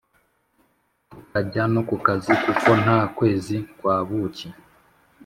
[1.09, 4.47] tukajya no kukazi kuko nta kwezi kwa buki